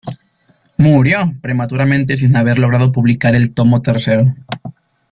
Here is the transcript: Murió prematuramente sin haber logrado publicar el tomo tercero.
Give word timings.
Murió 0.79 1.31
prematuramente 1.43 2.17
sin 2.17 2.35
haber 2.35 2.57
logrado 2.57 2.91
publicar 2.91 3.35
el 3.35 3.53
tomo 3.53 3.83
tercero. 3.83 4.33